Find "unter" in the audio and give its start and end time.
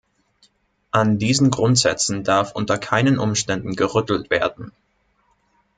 2.55-2.79